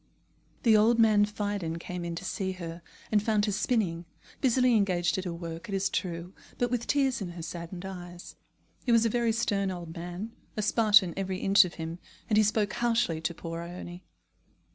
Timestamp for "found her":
3.21-3.51